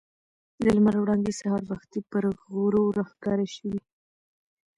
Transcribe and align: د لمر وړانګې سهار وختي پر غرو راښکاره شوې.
د 0.63 0.65
لمر 0.75 0.95
وړانګې 0.99 1.33
سهار 1.41 1.61
وختي 1.71 1.99
پر 2.11 2.23
غرو 2.51 2.83
راښکاره 2.97 3.47
شوې. 3.55 3.79